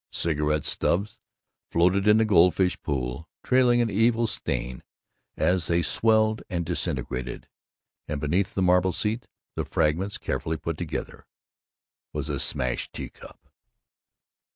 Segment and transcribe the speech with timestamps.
[0.11, 1.19] Cigarette stubs
[1.69, 4.81] floated in the goldfish pool, trailing an evil stain
[5.37, 7.47] as they swelled and disintegrated,
[8.07, 11.27] and beneath the marble seat, the fragments carefully put together,
[12.13, 13.47] was a smashed teacup.